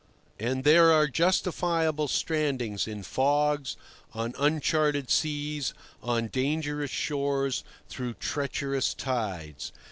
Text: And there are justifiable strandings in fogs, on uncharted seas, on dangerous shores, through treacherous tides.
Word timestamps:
And 0.39 0.63
there 0.63 0.91
are 0.91 1.05
justifiable 1.07 2.07
strandings 2.07 2.87
in 2.87 3.03
fogs, 3.03 3.77
on 4.15 4.33
uncharted 4.39 5.11
seas, 5.11 5.75
on 6.01 6.25
dangerous 6.27 6.89
shores, 6.89 7.63
through 7.87 8.15
treacherous 8.15 8.95
tides. 8.95 9.71